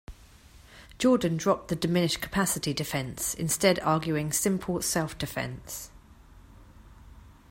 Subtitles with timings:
[0.97, 5.91] Jordan dropped the "diminished capacity" defense, instead arguing simple self-defense.